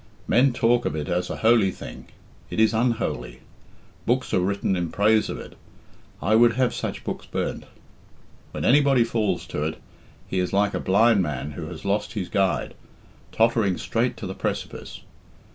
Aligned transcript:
Men 0.27 0.51
talk 0.51 0.85
of 0.85 0.95
it 0.95 1.07
as 1.07 1.29
a 1.29 1.35
holy 1.45 1.69
thing 1.69 2.07
it 2.49 2.59
is 2.59 2.73
unholy. 2.73 3.41
Books 4.07 4.33
are 4.33 4.39
written 4.39 4.75
in 4.75 4.89
praise 4.89 5.29
of 5.29 5.37
it 5.37 5.55
I 6.23 6.35
would 6.35 6.53
have 6.53 6.73
such 6.73 7.03
books 7.03 7.27
burnt. 7.27 7.65
When 8.49 8.65
anybody 8.65 9.03
falls 9.03 9.45
to 9.45 9.61
it, 9.63 9.79
he 10.27 10.39
is 10.39 10.53
like 10.53 10.73
a 10.73 10.79
blind 10.79 11.21
man 11.21 11.51
who 11.51 11.67
has 11.67 11.85
lost 11.85 12.13
his 12.13 12.29
guide, 12.29 12.73
tottering 13.31 13.77
straight 13.77 14.17
to 14.17 14.25
the 14.25 14.33
precipice. 14.33 15.01